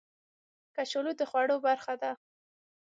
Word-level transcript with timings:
کچالو 0.75 1.11
د 1.19 1.21
خوړو 1.29 1.57
برخه 1.67 1.93
ده 2.01 2.11